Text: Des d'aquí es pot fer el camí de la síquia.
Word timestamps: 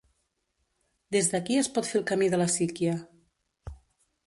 Des 1.15 1.29
d'aquí 1.33 1.59
es 1.65 1.69
pot 1.77 1.89
fer 1.91 1.99
el 2.01 2.07
camí 2.13 2.33
de 2.37 2.41
la 2.45 2.49
síquia. 2.57 2.99